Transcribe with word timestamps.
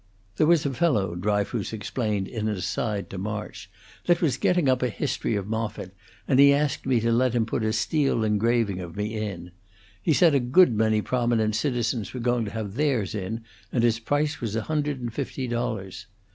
"There 0.37 0.47
was 0.47 0.65
a 0.65 0.73
fellow," 0.73 1.13
Dryfoos 1.13 1.71
explained, 1.73 2.27
in 2.27 2.47
an 2.47 2.55
aside 2.57 3.07
to 3.11 3.19
March, 3.19 3.69
"that 4.07 4.19
was 4.19 4.37
getting 4.37 4.67
up 4.67 4.81
a 4.81 4.89
history 4.89 5.35
of 5.35 5.45
Moffitt, 5.45 5.93
and 6.27 6.39
he 6.39 6.51
asked 6.51 6.87
me 6.87 6.99
to 7.01 7.11
let 7.11 7.33
him 7.35 7.45
put 7.45 7.63
a 7.63 7.71
steel 7.71 8.23
engraving 8.23 8.79
of 8.79 8.95
me 8.95 9.13
in. 9.15 9.51
He 10.01 10.13
said 10.13 10.33
a 10.33 10.39
good 10.39 10.73
many 10.73 11.03
prominent 11.03 11.55
citizens 11.55 12.15
were 12.15 12.19
going 12.19 12.45
to 12.45 12.51
have 12.51 12.73
theirs 12.73 13.13
in, 13.13 13.43
and 13.71 13.83
his 13.83 13.99
price 13.99 14.41
was 14.41 14.55
a 14.55 14.63
hundred 14.63 14.99
and 15.01 15.13
fifty 15.13 15.47
dollars. 15.47 16.07